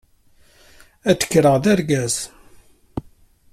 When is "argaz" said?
1.73-2.15